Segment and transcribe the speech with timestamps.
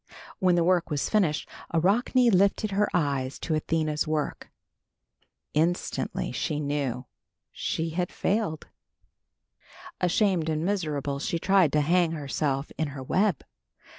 [0.39, 4.49] When the work was finished Arachne lifted her eyes to Athena's work.
[5.53, 7.05] Instantly she knew that
[7.51, 8.65] she had failed.
[9.99, 13.43] Ashamed and miserable she tried to hang herself in her web.